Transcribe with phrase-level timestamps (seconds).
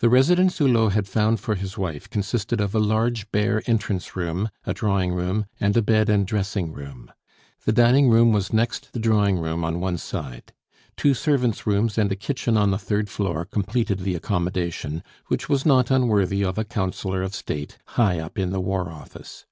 [0.00, 4.48] The residence Hulot had found for his wife consisted of a large, bare entrance room,
[4.64, 7.12] a drawing room, and a bed and dressing room.
[7.64, 10.52] The dining room was next the drawing room on one side.
[10.96, 15.64] Two servants' rooms and a kitchen on the third floor completed the accommodation, which was
[15.64, 19.46] not unworthy of a Councillor of State, high up in the War Office.